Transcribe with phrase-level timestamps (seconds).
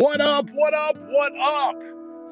[0.00, 0.48] What up?
[0.54, 0.96] What up?
[1.10, 1.82] What up?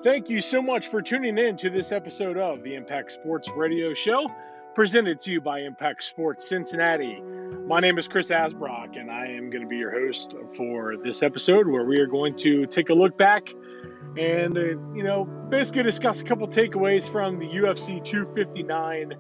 [0.03, 3.93] Thank you so much for tuning in to this episode of the Impact Sports Radio
[3.93, 4.27] Show,
[4.75, 7.21] presented to you by Impact Sports Cincinnati.
[7.21, 11.23] My name is Chris Asbrock, and I am going to be your host for this
[11.23, 13.53] episode where we are going to take a look back
[14.17, 14.63] and, uh,
[14.95, 19.13] you know, basically discuss a couple takeaways from the UFC 259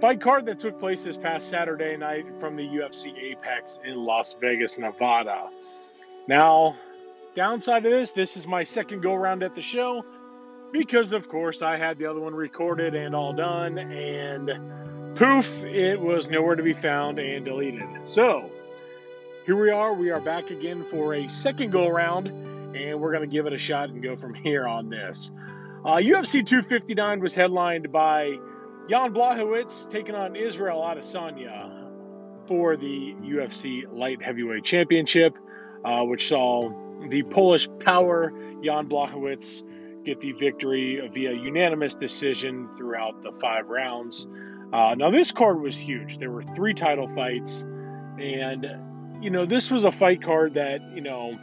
[0.00, 4.34] fight card that took place this past Saturday night from the UFC Apex in Las
[4.40, 5.50] Vegas, Nevada.
[6.26, 6.76] Now,
[7.34, 10.04] downside of this, this is my second go around at the show
[10.72, 16.00] because, of course, I had the other one recorded and all done, and poof, it
[16.00, 17.84] was nowhere to be found and deleted.
[18.04, 18.50] So,
[19.44, 19.92] here we are.
[19.92, 23.52] We are back again for a second go around, and we're going to give it
[23.52, 25.30] a shot and go from here on this.
[25.84, 28.36] Uh, UFC 259 was headlined by
[28.88, 31.88] Jan Blachowicz taking on Israel Adesanya
[32.46, 35.36] for the UFC Light Heavyweight Championship,
[35.84, 36.70] uh, which saw
[37.08, 39.62] the Polish power Jan Blachowicz
[40.04, 44.26] get the victory via unanimous decision throughout the five rounds.
[44.72, 46.18] Uh, now, this card was huge.
[46.18, 47.62] There were three title fights,
[48.18, 48.66] and
[49.20, 51.38] you know, this was a fight card that, you know,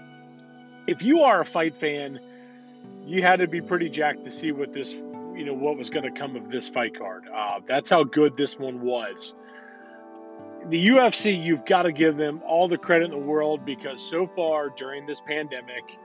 [0.88, 2.20] if you are a fight fan,
[3.06, 6.04] you had to be pretty jacked to see what this you know what was going
[6.04, 7.24] to come of this fight card.
[7.34, 9.36] Uh, that's how good this one was.
[10.68, 14.28] The UFC, you've got to give them all the credit in the world because so
[14.28, 15.98] far during this pandemic,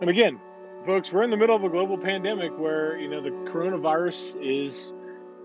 [0.00, 0.40] and again,
[0.84, 4.92] folks, we're in the middle of a global pandemic where you know the coronavirus is,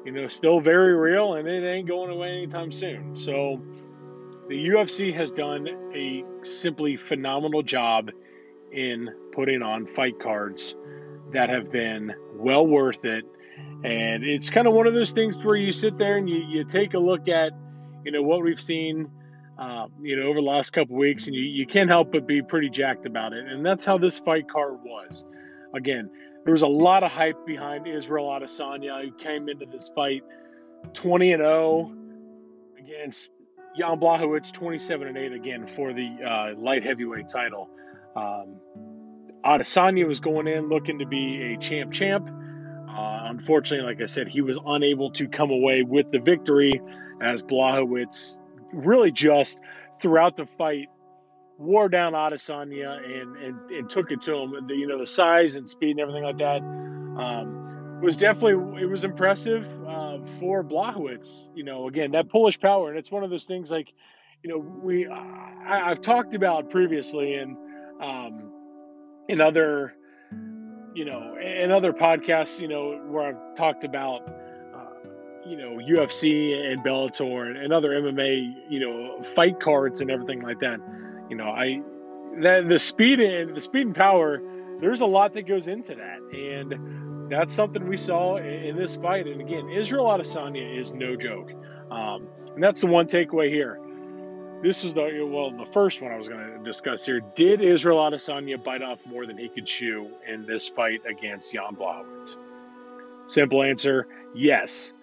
[0.06, 3.16] you know, still very real and it ain't going away anytime soon.
[3.16, 3.62] So
[4.48, 8.12] the UFC has done a simply phenomenal job
[8.72, 10.76] in putting on fight cards
[11.34, 13.26] that have been well worth it.
[13.84, 16.64] And it's kind of one of those things where you sit there and you, you
[16.64, 17.52] take a look at,
[18.08, 19.12] you know, what we've seen,
[19.60, 22.42] uh, you know, over the last couple weeks, and you, you can't help but be
[22.42, 23.46] pretty jacked about it.
[23.46, 25.26] And that's how this fight card was.
[25.76, 26.10] Again,
[26.46, 30.24] there was a lot of hype behind Israel Adesanya, who came into this fight
[30.94, 31.92] 20 and 0
[32.80, 33.30] against
[33.78, 37.70] Jan Blachowicz, 27 and 8 again for the uh, light heavyweight title.
[38.16, 38.56] Um,
[39.44, 42.26] Adesanya was going in looking to be a champ champ.
[42.26, 46.82] Uh, unfortunately, like I said, he was unable to come away with the victory
[47.22, 48.38] as Blachowicz
[48.74, 49.58] really just
[50.02, 50.90] throughout the fight
[51.58, 54.68] wore down Adesanya and, and, and took it to him.
[54.68, 58.86] The, you know, the size and speed and everything like that um, was definitely, it
[58.86, 61.50] was impressive uh, for Blachowicz.
[61.56, 62.90] You know, again, that Polish power.
[62.90, 63.92] And it's one of those things like,
[64.44, 67.58] you know, we, I, have talked about previously and,
[68.00, 68.52] um,
[69.28, 69.94] in other
[70.94, 74.28] you know in other podcasts you know where I've talked about
[75.48, 80.60] you know UFC and Bellator and, other MMA you know fight cards and everything like
[80.60, 80.80] that
[81.30, 81.82] you know I
[82.42, 84.42] that the speed and the speed and power
[84.80, 88.96] there's a lot that goes into that and that's something we saw in, in this
[88.96, 91.52] fight and again Israel Adesanya is no joke
[91.92, 93.80] um, and that's the one takeaway here
[94.62, 97.22] this is the well the first one I was going to discuss here.
[97.36, 101.76] Did Israel Adesanya bite off more than he could chew in this fight against Jan
[101.76, 102.38] Blachowicz?
[103.28, 104.94] Simple answer: yes.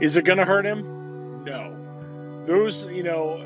[0.00, 1.44] Is it going to hurt him?
[1.44, 2.44] No.
[2.46, 3.44] Those, you know,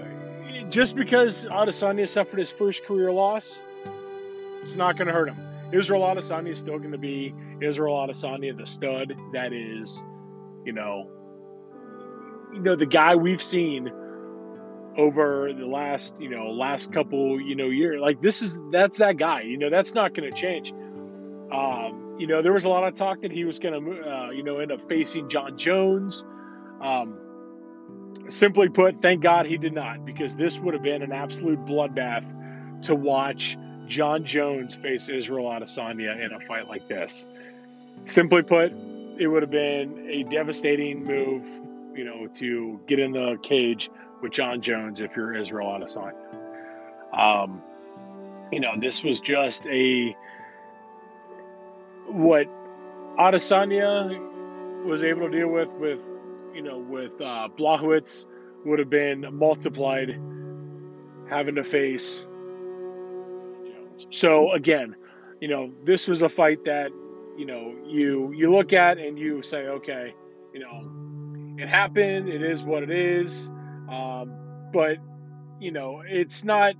[0.71, 3.61] just because Adesanya suffered his first career loss,
[4.63, 5.39] it's not going to hurt him.
[5.73, 10.05] Israel Adesanya is still going to be Israel Adesanya, the stud that is,
[10.65, 11.09] you know,
[12.53, 13.91] you know the guy we've seen
[14.99, 19.17] over the last you know last couple you know years like this is that's that
[19.17, 20.73] guy you know that's not going to change
[21.51, 24.31] um, you know there was a lot of talk that he was going to uh,
[24.31, 26.25] you know end up facing John jones
[26.81, 27.19] um,
[28.29, 32.33] simply put thank god he did not because this would have been an absolute bloodbath
[32.83, 37.27] to watch John jones face israel adesanya in a fight like this
[38.07, 38.73] simply put
[39.19, 41.45] it would have been a devastating move
[41.97, 43.91] you know to get in the cage
[44.23, 46.15] with John Jones if you're Israel Adesanya.
[47.13, 47.61] Um,
[48.53, 50.17] you know, this was just a
[52.07, 52.49] what
[53.19, 56.01] Adesanya was able to deal with with
[56.55, 57.49] you know with uh,
[58.65, 60.21] would have been multiplied
[61.29, 62.25] having to face.
[64.11, 64.97] So again,
[65.41, 66.91] you know, this was a fight that
[67.37, 70.15] you know you you look at and you say, okay,
[70.53, 72.29] you know, it happened.
[72.29, 73.51] It is what it is.
[73.91, 74.33] Um,
[74.73, 74.99] but
[75.61, 76.75] you know, it's not.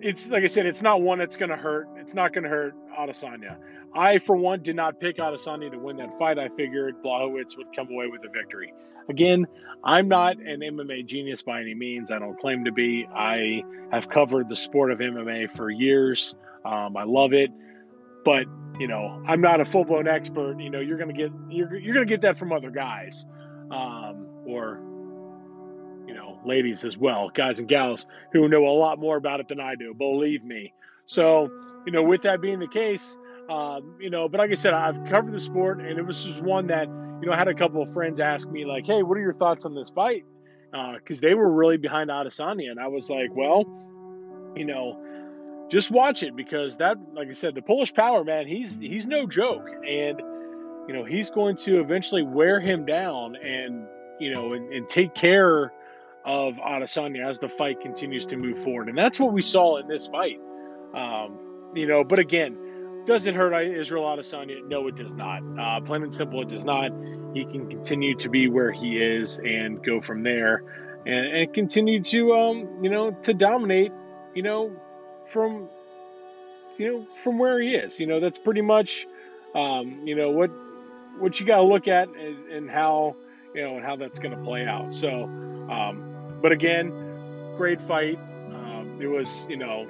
[0.00, 1.88] It's like I said, it's not one that's going to hurt.
[1.96, 3.56] It's not going to hurt Adesanya.
[3.94, 6.38] I, for one, did not pick Adesanya to win that fight.
[6.38, 8.74] I figured Blachowicz would come away with a victory.
[9.08, 9.46] Again,
[9.84, 12.10] I'm not an MMA genius by any means.
[12.10, 13.06] I don't claim to be.
[13.14, 13.62] I
[13.92, 16.34] have covered the sport of MMA for years.
[16.64, 17.50] Um, I love it,
[18.24, 18.46] but
[18.78, 20.58] you know, I'm not a full blown expert.
[20.58, 23.26] You know, you're gonna get you're you're gonna get that from other guys,
[23.70, 24.80] um, or
[26.46, 29.74] ladies as well, guys and gals who know a lot more about it than I
[29.74, 29.94] do.
[29.94, 30.72] Believe me.
[31.06, 31.50] So,
[31.84, 33.16] you know, with that being the case,
[33.48, 36.40] um, you know, but like I said, I've covered the sport, and it was just
[36.40, 39.16] one that you know I had a couple of friends ask me like, "Hey, what
[39.16, 40.24] are your thoughts on this fight?"
[40.72, 43.64] Because uh, they were really behind Adesanya, and I was like, "Well,
[44.56, 45.02] you know."
[45.68, 49.26] Just watch it because that, like I said, the Polish power man, he's he's no
[49.26, 50.16] joke, and
[50.86, 53.84] you know he's going to eventually wear him down, and
[54.20, 55.72] you know, and, and take care
[56.26, 59.86] of Adesanya as the fight continues to move forward, and that's what we saw in
[59.86, 60.40] this fight.
[60.94, 61.38] Um,
[61.74, 64.66] you know, but again, does it hurt Israel Adesanya?
[64.66, 65.42] No, it does not.
[65.58, 66.90] Uh, plain and simple, it does not.
[67.32, 70.64] He can continue to be where he is and go from there,
[71.06, 73.92] and, and continue to, um, you know, to dominate,
[74.34, 74.72] you know,
[75.26, 75.68] from,
[76.78, 78.00] you know, from where he is.
[78.00, 79.06] You know, that's pretty much,
[79.54, 80.50] um, you know, what
[81.18, 83.16] what you got to look at and, and, how,
[83.54, 84.92] you know, and how that's going to play out.
[84.92, 86.05] So, um,
[86.40, 86.90] but again,
[87.56, 88.18] great fight.
[88.18, 89.88] Um, it was, you know,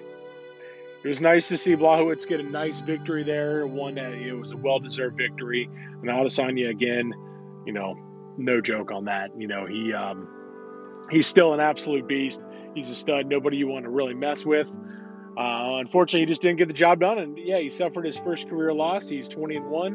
[1.04, 4.52] it was nice to see Blachowicz get a nice victory there, one that it was
[4.52, 5.68] a well-deserved victory.
[6.02, 7.12] And Adesanya again,
[7.64, 7.96] you know,
[8.36, 9.30] no joke on that.
[9.38, 10.28] You know, he um,
[11.10, 12.40] he's still an absolute beast.
[12.74, 13.26] He's a stud.
[13.26, 14.70] Nobody you want to really mess with.
[15.36, 18.48] Uh, unfortunately, he just didn't get the job done, and yeah, he suffered his first
[18.48, 19.08] career loss.
[19.08, 19.92] He's 20 and one,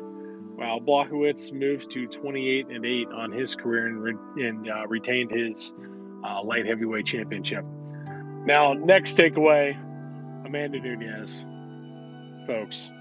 [0.56, 5.32] while Blachowicz moves to 28 and eight on his career and, re- and uh, retained
[5.32, 5.74] his
[6.24, 7.66] uh, light heavyweight championship.
[8.46, 9.78] Now, next takeaway
[10.46, 11.46] Amanda Nunes,
[12.48, 12.92] folks,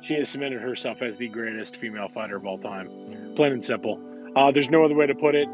[0.00, 3.34] she has cemented herself as the greatest female fighter of all time.
[3.36, 4.00] Plain and simple.
[4.34, 5.48] Uh, there's no other way to put it.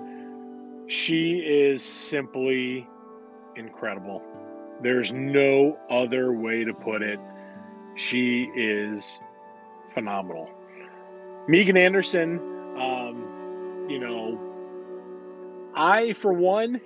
[0.89, 2.87] She is simply
[3.57, 4.23] incredible.
[4.83, 7.19] There's no other way to put it.
[7.97, 9.21] She is
[9.95, 10.51] phenomenal.
[11.49, 12.39] Megan Anderson,
[12.79, 14.41] um, you know,
[15.75, 16.81] I, for one,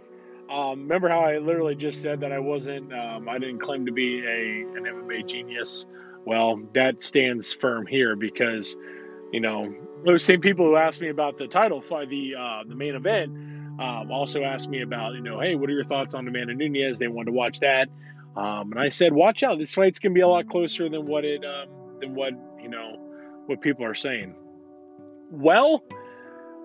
[0.51, 3.93] um, remember how I literally just said that I wasn't, um, I didn't claim to
[3.93, 5.87] be a an MMA genius.
[6.25, 8.77] Well, that stands firm here because,
[9.33, 9.75] you know,
[10.05, 13.31] those same people who asked me about the title fight, the uh, the main event,
[13.81, 16.99] um, also asked me about, you know, hey, what are your thoughts on Amanda Nunes?
[16.99, 17.89] They wanted to watch that,
[18.37, 21.25] um, and I said, watch out, this fight's gonna be a lot closer than what
[21.25, 22.97] it um, than what you know
[23.47, 24.35] what people are saying.
[25.31, 25.83] Well,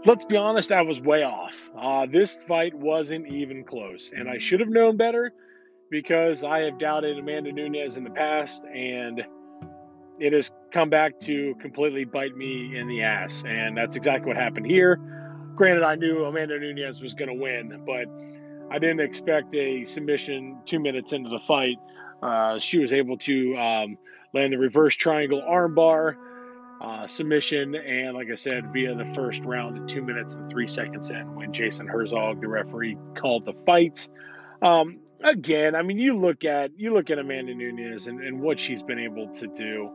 [0.06, 1.70] let's be honest, I was way off.
[1.78, 5.34] Uh, this fight wasn't even close, and I should have known better
[5.90, 9.22] because I have doubted Amanda Nunes in the past, and
[10.20, 13.44] it has come back to completely bite me in the ass.
[13.46, 15.00] And that's exactly what happened here.
[15.56, 18.06] Granted, I knew Amanda Nunes was going to win, but
[18.74, 21.78] I didn't expect a submission two minutes into the fight.
[22.22, 23.98] Uh, she was able to um,
[24.34, 26.16] land the reverse triangle armbar
[26.84, 30.68] uh, submission, and like I said, via the first round at two minutes and three
[30.68, 34.10] seconds in, when Jason Herzog, the referee, called the fights.
[34.62, 38.60] Um, again, I mean, you look at you look at Amanda Nunes and, and what
[38.60, 39.90] she's been able to do.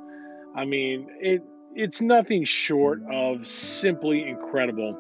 [0.56, 1.42] I mean, it
[1.74, 4.98] it's nothing short of simply incredible.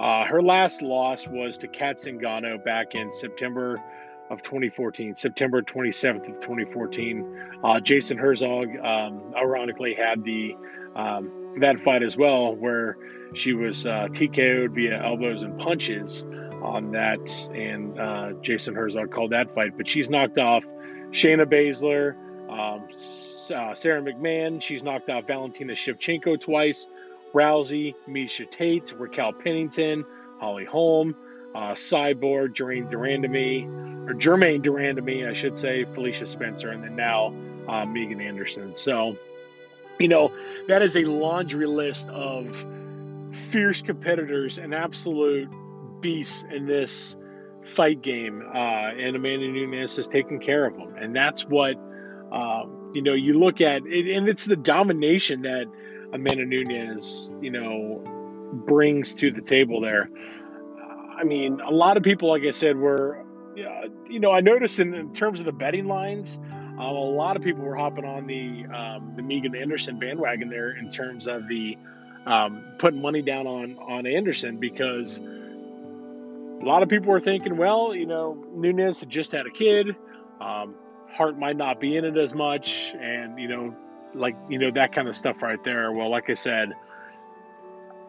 [0.00, 3.82] Uh, her last loss was to Cat Zingano back in September
[4.30, 7.60] of 2014, September 27th of 2014.
[7.62, 10.56] Uh, Jason Herzog, um, ironically, had the
[10.96, 12.96] um, that fight as well, where
[13.34, 16.24] she was uh, TKO'd via elbows and punches
[16.62, 19.76] on that, and uh, Jason Herzog called that fight.
[19.76, 20.64] But she's knocked off
[21.10, 22.16] Shayna Baszler,
[22.50, 24.62] um, uh, Sara McMann.
[24.62, 26.88] She's knocked off Valentina Shevchenko twice,
[27.34, 30.04] Rousey, Miesha Tate, Raquel Pennington,
[30.40, 31.14] Holly Holm,
[31.54, 36.96] uh, Cyborg, Jermaine Durandamy, or Germaine de Randamie, I should say, Felicia Spencer, and then
[36.96, 37.34] now
[37.68, 38.76] uh, Megan Anderson.
[38.76, 39.16] So
[39.98, 40.32] you know,
[40.68, 42.64] that is a laundry list of
[43.50, 45.48] fierce competitors and absolute
[46.00, 47.16] beasts in this
[47.64, 48.42] fight game.
[48.54, 50.94] Uh, and Amanda Nunes has taken care of them.
[50.96, 51.76] And that's what,
[52.32, 55.66] uh, you know, you look at it, and it's the domination that
[56.12, 58.02] Amanda Nunes, you know,
[58.66, 60.08] brings to the table there.
[61.18, 63.24] I mean, a lot of people, like I said, were,
[64.08, 66.38] you know, I noticed in, in terms of the betting lines,
[66.78, 70.76] um, a lot of people were hopping on the um, the Megan Anderson bandwagon there
[70.76, 71.76] in terms of the
[72.26, 77.94] um, putting money down on on Anderson because a lot of people were thinking, well,
[77.94, 79.94] you know, Nunes had just had a kid.
[80.40, 80.74] Um,
[81.10, 83.74] heart might not be in it as much, and you know,
[84.14, 85.92] like you know that kind of stuff right there.
[85.92, 86.74] Well, like I said,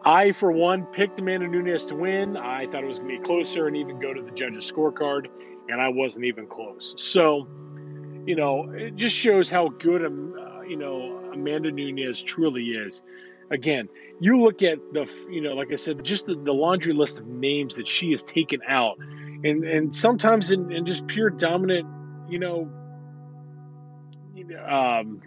[0.04, 2.36] I for one picked Amanda Nunes to win.
[2.36, 5.26] I thought it was gonna be closer and even go to the judges' scorecard,
[5.68, 6.94] and I wasn't even close.
[6.98, 7.46] So,
[8.28, 13.02] you know, it just shows how good, um, uh, you know, Amanda Nunes truly is.
[13.50, 13.88] Again,
[14.20, 17.26] you look at the, you know, like I said, just the, the laundry list of
[17.26, 21.88] names that she has taken out, and and sometimes in, in just pure dominant,
[22.28, 22.70] you know,
[24.62, 25.22] um,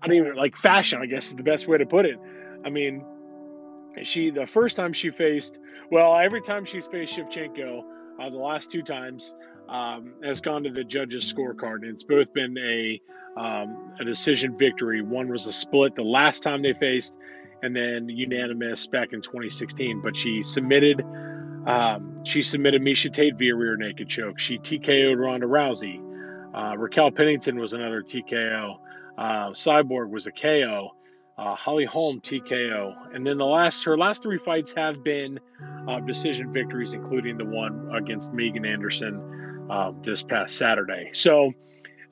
[0.00, 1.00] I don't even like fashion.
[1.02, 2.20] I guess is the best way to put it.
[2.64, 3.04] I mean,
[4.04, 5.58] she the first time she faced,
[5.90, 7.82] well, every time she's faced Shevchenko,
[8.20, 9.34] uh, the last two times
[9.68, 11.82] um, has gone to the judges' scorecard.
[11.82, 13.00] And it's both been a
[13.36, 15.02] um, a decision victory.
[15.02, 17.14] One was a split the last time they faced,
[17.62, 20.00] and then unanimous back in 2016.
[20.00, 21.02] But she submitted
[21.66, 24.38] um, she submitted Miesha Tate via rear naked choke.
[24.38, 26.00] She TKO'd Ronda Rousey.
[26.54, 28.78] Uh, Raquel Pennington was another TKO.
[29.16, 30.94] Uh, Cyborg was a KO.
[31.36, 35.38] Uh, Holly Holm TKO, and then the last her last three fights have been
[35.86, 39.38] uh, decision victories, including the one against Megan Anderson
[39.70, 41.10] uh, this past Saturday.
[41.12, 41.52] So,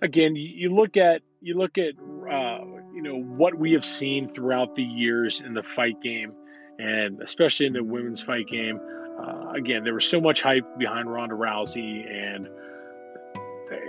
[0.02, 4.74] again, you, look at you look at uh, you know what we have seen throughout
[4.74, 6.32] the years in the fight game,
[6.78, 8.80] and especially in the women's fight game.
[9.18, 12.48] Uh, again, there was so much hype behind Ronda Rousey and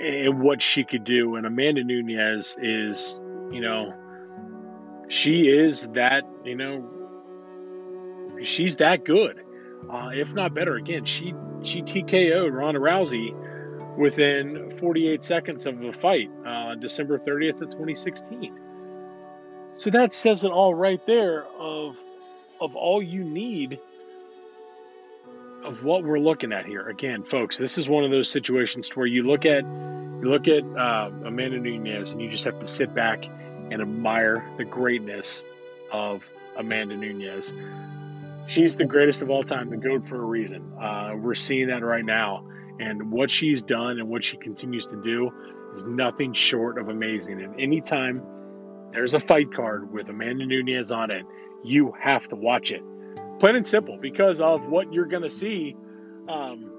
[0.01, 3.19] and what she could do, and Amanda Nunes is
[3.51, 3.93] you know
[5.09, 6.83] she is that, you know,
[8.43, 9.41] she's that good,
[9.89, 10.75] uh, if not better.
[10.75, 11.33] Again, she
[11.63, 13.33] she TKO'd Ronda Rousey
[13.97, 18.59] within 48 seconds of a fight, uh, December 30th of 2016.
[19.73, 21.97] So that says it all right there of
[22.59, 23.79] of all you need
[25.63, 26.87] of what we're looking at here.
[26.87, 30.47] Again, folks, this is one of those situations to where you look at you look
[30.47, 35.45] at uh, Amanda Nunes and you just have to sit back and admire the greatness
[35.91, 36.23] of
[36.55, 37.53] Amanda Nunes.
[38.47, 40.73] She's the greatest of all time, the GOAT for a reason.
[40.79, 42.45] Uh, we're seeing that right now.
[42.79, 45.31] And what she's done and what she continues to do
[45.73, 47.41] is nothing short of amazing.
[47.41, 48.21] And anytime
[48.91, 51.25] there's a fight card with Amanda Nunes on it,
[51.63, 52.83] you have to watch it.
[53.39, 55.75] Plain and simple, because of what you're going to see,
[56.27, 56.71] um,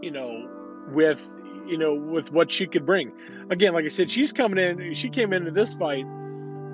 [0.00, 0.48] you know,
[0.92, 1.26] with
[1.66, 3.12] you know, with what she could bring.
[3.50, 4.94] Again, like I said, she's coming in.
[4.94, 6.04] She came into this fight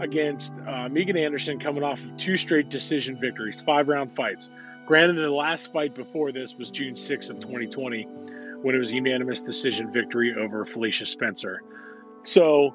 [0.00, 4.48] against uh, Megan Anderson, coming off of two straight decision victories, five round fights.
[4.86, 8.08] Granted, the last fight before this was June 6th of 2020,
[8.62, 11.62] when it was unanimous decision victory over Felicia Spencer.
[12.24, 12.74] So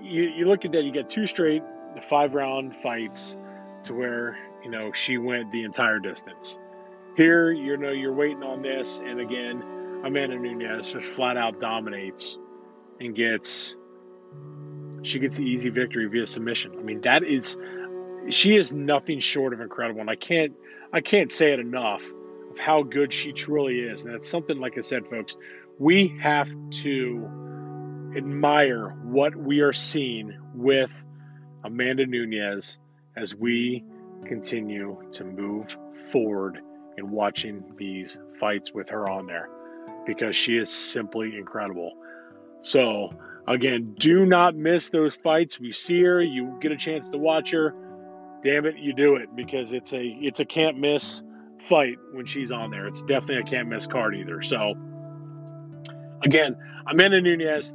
[0.00, 1.62] you, you look at that, you get two straight
[2.02, 3.36] five round fights
[3.84, 6.58] to where you know she went the entire distance.
[7.16, 9.62] Here, you know, you're waiting on this, and again,
[10.04, 12.36] Amanda Nunes just flat out dominates
[13.00, 13.76] and gets
[15.02, 16.72] she gets the easy victory via submission.
[16.78, 17.56] I mean, that is
[18.30, 20.54] she is nothing short of incredible, and I can't
[20.92, 22.04] I can't say it enough
[22.54, 24.04] of how good she truly is.
[24.04, 25.36] And that's something like I said, folks,
[25.78, 26.48] we have
[26.82, 30.90] to admire what we are seeing with
[31.64, 32.78] Amanda Nunes
[33.16, 33.84] as we
[34.26, 35.76] continue to move
[36.10, 36.60] forward
[36.96, 39.48] in watching these fights with her on there
[40.06, 41.92] because she is simply incredible.
[42.60, 43.10] So,
[43.48, 45.58] again, do not miss those fights.
[45.58, 47.74] We see her, you get a chance to watch her.
[48.42, 51.22] Damn it, you do it because it's a it's a can't miss
[51.64, 52.86] fight when she's on there.
[52.86, 54.42] It's definitely a can't miss card either.
[54.42, 54.74] So,
[56.22, 56.56] again,
[56.90, 57.72] Amanda Nunes,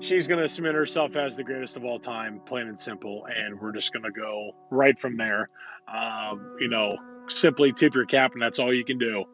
[0.00, 3.60] she's going to submit herself as the greatest of all time, plain and simple, and
[3.60, 5.50] we're just going to go right from there.
[5.86, 6.96] Uh, you know,
[7.28, 9.24] simply tip your cap, and that's all you can do.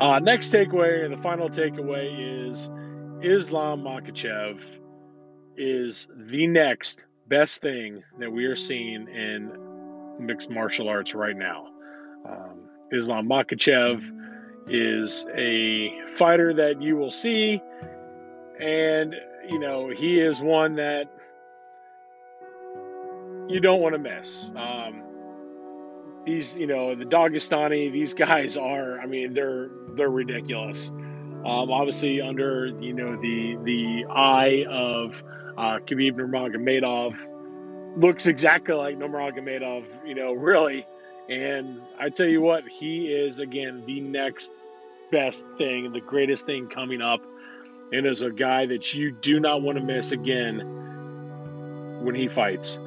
[0.00, 2.70] Uh, next takeaway, the final takeaway is
[3.22, 4.64] Islam Makhachev
[5.56, 9.52] is the next best thing that we are seeing in
[10.18, 11.66] mixed martial arts right now.
[12.28, 12.61] Um,
[12.92, 14.02] Islam Makhachev
[14.68, 17.60] is a fighter that you will see,
[18.60, 19.14] and
[19.48, 21.10] you know he is one that
[23.48, 24.50] you don't want to miss.
[24.56, 25.02] Um,
[26.24, 30.90] these, you know, the Dagestani, these guys are, I mean, they're they're ridiculous.
[30.90, 35.22] Um, obviously, under you know the the eye of
[35.58, 37.16] uh, Khabib Nurmagomedov,
[38.00, 40.86] looks exactly like Nurmagomedov, you know, really.
[41.28, 44.50] And I tell you what, he is again the next
[45.10, 47.22] best thing, the greatest thing coming up,
[47.92, 50.60] and is a guy that you do not want to miss again
[52.02, 52.80] when he fights.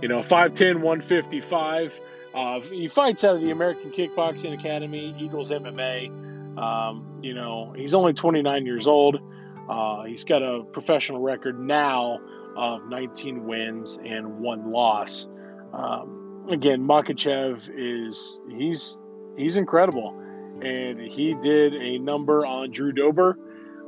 [0.00, 2.00] You know, 5'10, 155.
[2.34, 6.58] Uh, he fights out of the American Kickboxing Academy, Eagles MMA.
[6.58, 9.20] Um, you know, he's only 29 years old.
[9.68, 12.20] Uh, he's got a professional record now
[12.56, 15.28] of 19 wins and one loss.
[15.72, 18.98] Um, again, Makhachev is he's
[19.36, 20.18] he's incredible,
[20.62, 23.38] and he did a number on Drew Dober.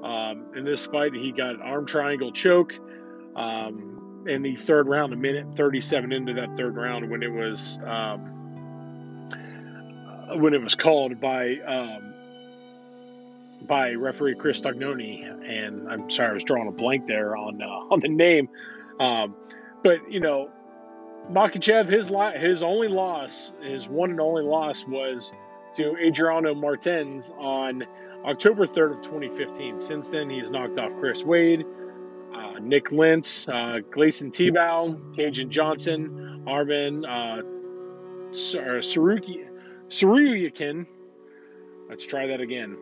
[0.02, 1.14] Um, in this fight.
[1.14, 2.75] He got an arm triangle choke
[3.34, 7.78] um, in the third round, a minute 37 into that third round when it was
[7.87, 8.20] um,
[10.40, 12.14] when it was called by um,
[13.62, 17.66] by referee Chris Tognoni, and I'm sorry I was drawing a blank there on uh,
[17.90, 18.50] on the name,
[19.00, 19.34] um,
[19.82, 20.50] but you know,
[21.31, 25.33] Makhachev his his only loss, his one and only loss was
[25.76, 27.85] to Adriano Martins on
[28.25, 29.78] October 3rd of 2015.
[29.78, 31.64] Since then, he's knocked off Chris Wade,
[32.35, 37.43] uh, Nik Lentz, uh, Gleison Tibau, Kajan Johnson, Arvin uh,
[38.33, 39.47] Saruki,
[39.88, 40.87] Saruyakin.
[41.88, 42.76] Let's try that again.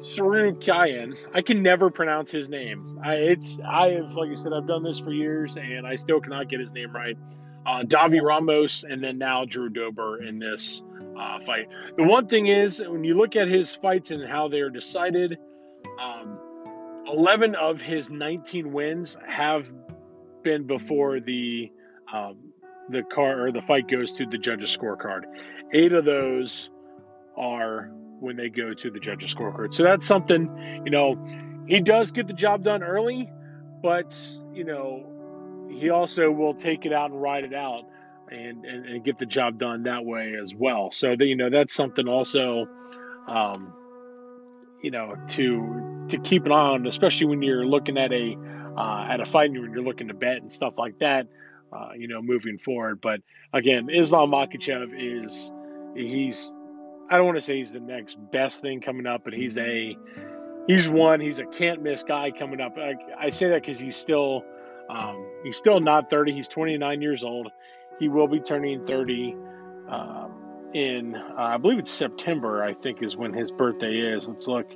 [0.00, 1.14] Sarukayan.
[1.34, 2.98] I can never pronounce his name.
[3.04, 6.20] I, it's I have, like I said, I've done this for years, and I still
[6.20, 7.16] cannot get his name right.
[7.64, 10.82] Uh, Davi Ramos, and then now Drew Dober in this
[11.18, 11.68] uh, fight.
[11.96, 15.38] The one thing is, when you look at his fights and how they are decided,
[16.00, 16.38] um,
[17.06, 19.72] 11 of his 19 wins have
[20.42, 21.70] been before the
[22.12, 22.36] um,
[22.90, 25.22] the car or the fight goes to the judges' scorecard.
[25.72, 26.68] Eight of those
[27.36, 27.90] are
[28.22, 29.74] when they go to the judges' scorecard.
[29.74, 31.18] So that's something, you know,
[31.66, 33.30] he does get the job done early,
[33.82, 34.16] but
[34.52, 37.84] you know, he also will take it out and ride it out
[38.30, 40.90] and, and, and get the job done that way as well.
[40.92, 42.66] So that you know that's something also,
[43.26, 43.74] um,
[44.82, 48.36] you know, to to keep an eye on, especially when you're looking at a
[48.76, 51.26] uh, at a fight and you're looking to bet and stuff like that.
[51.72, 53.00] Uh, you know, moving forward.
[53.00, 53.20] But
[53.52, 55.50] again, Islam Makhachev is
[55.96, 56.52] he's
[57.12, 59.96] I don't want to say he's the next best thing coming up, but he's a
[60.66, 61.20] he's one.
[61.20, 62.78] He's a can't miss guy coming up.
[62.78, 62.94] I,
[63.26, 64.44] I say that because he's still
[64.88, 66.32] um, he's still not 30.
[66.32, 67.48] He's 29 years old.
[67.98, 69.36] He will be turning 30
[69.90, 70.28] uh,
[70.72, 74.28] in, uh, I believe it's September, I think is when his birthday is.
[74.28, 74.70] Let's look.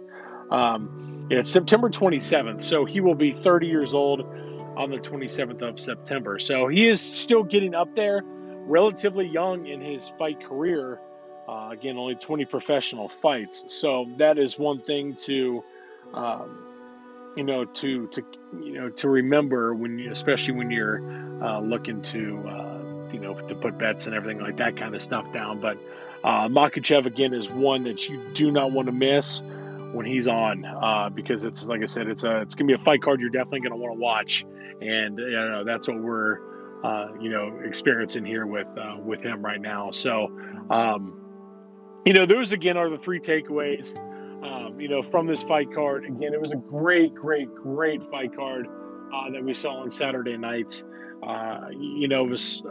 [0.51, 2.63] Um, yeah, it's September 27th.
[2.63, 6.39] So he will be 30 years old on the 27th of September.
[6.39, 11.01] So he is still getting up there, relatively young in his fight career.
[11.49, 13.65] Uh, again, only 20 professional fights.
[13.69, 15.63] So that is one thing to.
[16.15, 16.67] Um,
[17.37, 18.25] you know to to
[18.61, 21.01] you know to remember when you especially when you're
[21.45, 25.03] uh, looking to uh, you know to put bets and everything like that kind of
[25.03, 25.77] stuff down but
[26.25, 29.43] uh, Makhachev again is one that you do not want to miss
[29.93, 32.79] when he's on uh, because it's like I said it's a it's gonna be a
[32.79, 34.45] fight card you're definitely gonna want to watch
[34.81, 36.39] and you know that's what we're
[36.83, 40.31] uh, you know experiencing here with uh, with him right now so
[40.71, 41.21] um,
[42.07, 43.97] you know those again are the three takeaways
[44.43, 46.05] um, you know, from this fight card.
[46.05, 48.67] Again, it was a great, great, great fight card
[49.13, 50.85] uh, that we saw on Saturday nights.
[51.23, 52.63] Uh, you know, it was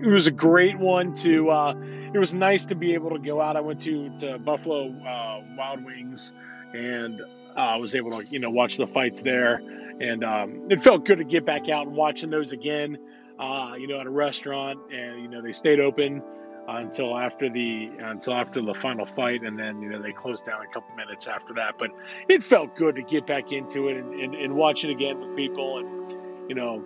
[0.00, 1.50] it was a great one to.
[1.50, 1.74] Uh,
[2.12, 3.56] it was nice to be able to go out.
[3.56, 6.32] I went to to Buffalo uh, Wild Wings
[6.74, 7.20] and
[7.56, 9.56] I uh, was able to you know watch the fights there,
[10.00, 12.98] and um, it felt good to get back out and watching those again.
[13.38, 16.22] Uh, you know, at a restaurant, and you know they stayed open
[16.68, 20.62] until after the until after the final fight, and then you know they closed down
[20.62, 21.74] a couple minutes after that.
[21.78, 21.90] But
[22.28, 25.36] it felt good to get back into it and, and, and watch it again with
[25.36, 26.84] people, and you know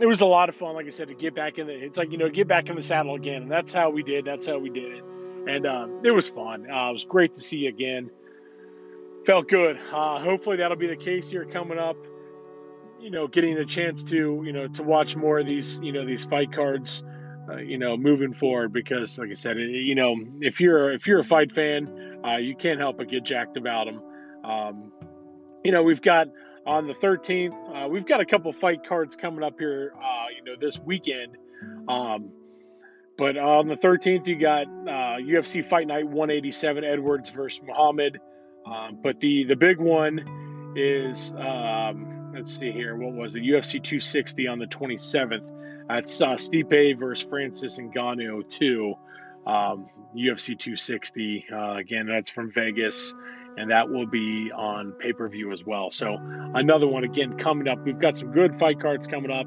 [0.00, 0.74] it was a lot of fun.
[0.74, 2.76] Like I said, to get back in the it's like you know get back in
[2.76, 4.24] the saddle again, and that's how we did.
[4.24, 5.04] That's how we did it,
[5.46, 6.70] and um, it was fun.
[6.70, 8.10] Uh, it was great to see you again.
[9.26, 9.78] Felt good.
[9.92, 11.96] Uh, hopefully that'll be the case here coming up.
[13.00, 16.06] You know, getting a chance to you know to watch more of these you know
[16.06, 17.02] these fight cards
[17.48, 21.20] uh, you know, moving forward because, like I said, you know, if you're if you're
[21.20, 24.02] a fight fan, uh, you can't help but get jacked about them.
[24.44, 24.92] Um,
[25.64, 26.28] you know, we've got
[26.66, 30.44] on the 13th, uh, we've got a couple fight cards coming up here, uh, you
[30.44, 31.36] know, this weekend.
[31.88, 32.30] Um,
[33.16, 38.20] but on the 13th, you got UFC uh, Fight Night 187, Edwards versus Muhammad.
[38.66, 41.32] Um, but the the big one is.
[41.32, 42.96] Um, let's see here.
[42.96, 43.42] What was it?
[43.42, 45.86] UFC 260 on the 27th.
[45.88, 48.94] That's uh, Stipe versus Francis Ngannou 2.
[49.46, 51.46] Um, UFC 260.
[51.52, 53.14] Uh, again, that's from Vegas,
[53.56, 55.90] and that will be on pay per view as well.
[55.90, 56.16] So
[56.54, 57.78] another one again coming up.
[57.84, 59.46] We've got some good fight cards coming up.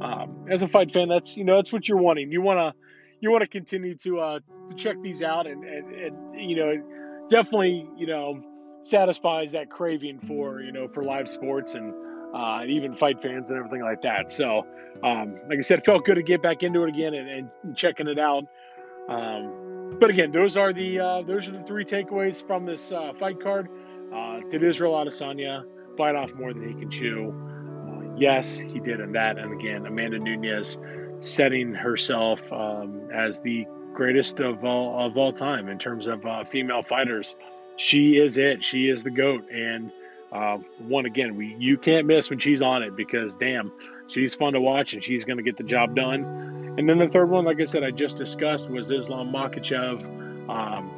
[0.00, 2.30] Um, as a fight fan, that's you know that's what you're wanting.
[2.30, 2.80] You want to
[3.20, 4.38] you want to continue to uh,
[4.68, 8.42] to check these out, and, and and you know definitely you know
[8.82, 11.92] satisfies that craving for you know for live sports and
[12.34, 14.30] uh, and even fight fans and everything like that.
[14.30, 14.66] So,
[15.02, 17.28] um, like I said, felt good to get back into it again and,
[17.64, 18.44] and checking it out.
[19.08, 23.12] Um, but again, those are the uh, those are the three takeaways from this uh,
[23.18, 23.68] fight card.
[24.14, 25.64] Uh, did Israel Adesanya
[25.98, 27.34] bite off more than he can chew.
[27.86, 29.36] Uh, yes, he did in that.
[29.36, 30.78] And again, Amanda Nunes
[31.18, 36.44] setting herself um, as the greatest of all of all time in terms of uh,
[36.44, 37.34] female fighters.
[37.76, 38.64] She is it.
[38.64, 39.50] She is the goat.
[39.50, 39.92] And
[40.32, 43.72] uh, one again, we you can't miss when she's on it because damn,
[44.08, 46.74] she's fun to watch and she's going to get the job done.
[46.78, 50.48] And then the third one, like I said, I just discussed was Islam Makhachev.
[50.48, 50.90] Um,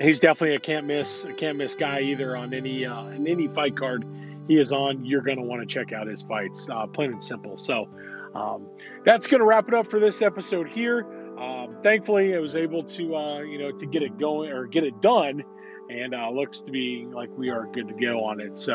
[0.00, 3.48] he's definitely a can't miss, a can't miss guy either on any uh, in any
[3.48, 4.04] fight card
[4.48, 5.04] he is on.
[5.04, 7.56] You're going to want to check out his fights, uh, plain and simple.
[7.56, 7.88] So
[8.34, 8.66] um,
[9.04, 11.06] that's going to wrap it up for this episode here.
[11.38, 14.84] Um, thankfully, I was able to uh, you know to get it going or get
[14.84, 15.44] it done,
[15.90, 18.56] and uh, looks to be like we are good to go on it.
[18.56, 18.74] So,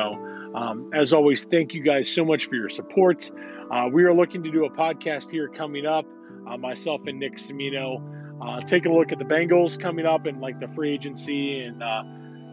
[0.56, 3.32] um, as always, thank you guys so much for your support.
[3.72, 6.06] Uh, we are looking to do a podcast here coming up.
[6.48, 8.02] Uh, myself and Nick Semino
[8.42, 11.82] uh, taking a look at the Bengals coming up and like the free agency and
[11.82, 12.04] uh,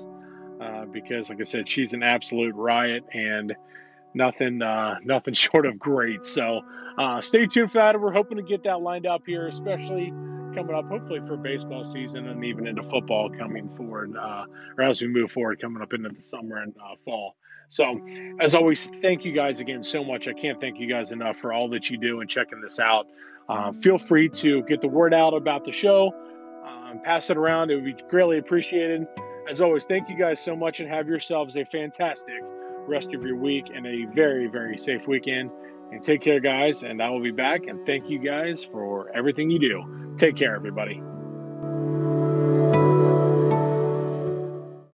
[0.60, 3.54] Uh, because, like I said, she's an absolute riot and
[4.12, 6.24] nothing uh, nothing short of great.
[6.24, 6.60] So
[6.98, 7.98] uh, stay tuned for that.
[8.00, 10.12] We're hoping to get that lined up here, especially
[10.54, 15.06] coming up, hopefully for baseball season and even into football coming forward, or as we
[15.06, 17.36] move forward, coming up into the summer and fall.
[17.68, 18.00] So,
[18.40, 20.26] as always, thank you guys again so much.
[20.26, 23.06] I can't thank you guys enough for all that you do and checking this out.
[23.48, 26.12] Uh, feel free to get the word out about the show,
[26.66, 27.70] um, pass it around.
[27.70, 29.06] It would be greatly appreciated.
[29.50, 32.42] As always, thank you guys so much and have yourselves a fantastic
[32.86, 35.50] rest of your week and a very, very safe weekend.
[35.90, 36.82] And take care, guys.
[36.82, 37.66] And I will be back.
[37.66, 40.14] And thank you guys for everything you do.
[40.18, 41.00] Take care, everybody.